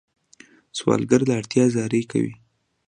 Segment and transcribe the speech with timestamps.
[0.77, 2.33] سوالګر له اړتیا زاری کوي